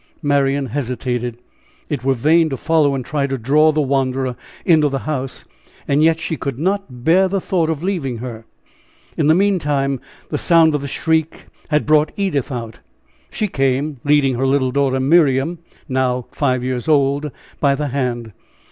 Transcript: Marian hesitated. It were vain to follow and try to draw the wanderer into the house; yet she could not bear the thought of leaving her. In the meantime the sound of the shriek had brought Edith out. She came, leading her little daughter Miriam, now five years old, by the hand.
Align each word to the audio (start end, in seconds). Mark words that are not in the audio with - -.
Marian 0.23 0.65
hesitated. 0.65 1.37
It 1.87 2.03
were 2.03 2.15
vain 2.15 2.49
to 2.49 2.57
follow 2.57 2.95
and 2.95 3.05
try 3.05 3.27
to 3.27 3.37
draw 3.37 3.71
the 3.71 3.83
wanderer 3.83 4.35
into 4.65 4.89
the 4.89 4.97
house; 5.05 5.45
yet 5.87 6.19
she 6.19 6.37
could 6.37 6.57
not 6.57 7.03
bear 7.03 7.27
the 7.27 7.39
thought 7.39 7.69
of 7.69 7.83
leaving 7.83 8.17
her. 8.17 8.45
In 9.15 9.27
the 9.27 9.35
meantime 9.35 9.99
the 10.29 10.39
sound 10.39 10.73
of 10.73 10.81
the 10.81 10.87
shriek 10.87 11.45
had 11.67 11.85
brought 11.85 12.13
Edith 12.15 12.51
out. 12.51 12.79
She 13.29 13.47
came, 13.47 13.99
leading 14.03 14.33
her 14.39 14.47
little 14.47 14.71
daughter 14.71 14.99
Miriam, 14.99 15.59
now 15.87 16.25
five 16.31 16.63
years 16.63 16.87
old, 16.87 17.29
by 17.59 17.75
the 17.75 17.89
hand. 17.89 18.31